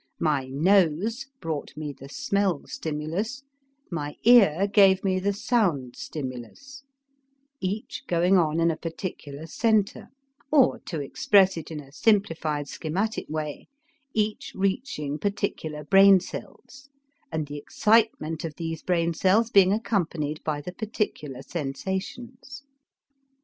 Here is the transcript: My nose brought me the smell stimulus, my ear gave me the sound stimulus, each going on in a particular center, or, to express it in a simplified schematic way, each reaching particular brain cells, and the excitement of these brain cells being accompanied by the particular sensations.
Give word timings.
My 0.19 0.47
nose 0.47 1.27
brought 1.41 1.77
me 1.77 1.93
the 1.93 2.09
smell 2.09 2.65
stimulus, 2.65 3.43
my 3.91 4.15
ear 4.23 4.65
gave 4.65 5.03
me 5.03 5.19
the 5.19 5.31
sound 5.31 5.95
stimulus, 5.95 6.81
each 7.59 8.01
going 8.07 8.35
on 8.35 8.59
in 8.59 8.71
a 8.71 8.77
particular 8.77 9.45
center, 9.45 10.07
or, 10.51 10.79
to 10.87 10.99
express 11.01 11.55
it 11.55 11.69
in 11.69 11.79
a 11.79 11.91
simplified 11.91 12.67
schematic 12.67 13.27
way, 13.29 13.67
each 14.11 14.53
reaching 14.55 15.19
particular 15.19 15.83
brain 15.83 16.19
cells, 16.19 16.89
and 17.31 17.45
the 17.45 17.57
excitement 17.59 18.43
of 18.43 18.55
these 18.55 18.81
brain 18.81 19.13
cells 19.13 19.51
being 19.51 19.71
accompanied 19.71 20.43
by 20.43 20.61
the 20.61 20.71
particular 20.73 21.43
sensations. 21.43 22.63